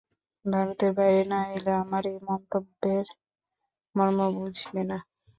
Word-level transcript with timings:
ভারতের 0.45 0.91
বাইরে 0.97 1.23
না 1.31 1.39
এলে 1.55 1.71
আমার 1.83 2.03
এ 2.07 2.25
মন্তব্যের 2.27 3.05
মর্ম 3.95 4.19
বুঝবে 4.37 4.81
না। 4.89 4.97